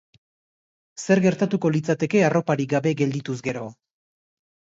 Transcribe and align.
Zer 1.01 1.19
gertatuko 1.25 1.69
litzateke 1.75 2.23
arroparik 2.29 2.71
gabe 2.77 2.95
geldituz 3.03 3.39
gero? 3.49 3.67